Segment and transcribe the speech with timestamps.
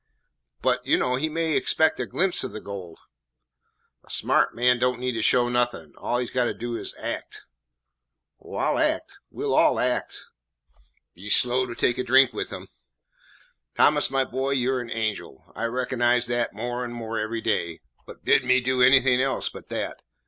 [0.63, 2.97] "But, you know, he may expect a glimpse of the gold."
[4.03, 5.93] "A smart man don't need to show nothin'.
[5.95, 7.43] All he 's got to do is to act."
[8.41, 10.25] "Oh, I 'll act; we 'll all act."
[11.13, 12.67] "Be slow to take a drink from him."
[13.77, 15.45] "Thomas, my boy, you 're an angel.
[15.55, 19.69] I recognise that more and more every day, but bid me do anything else but
[19.69, 20.01] that.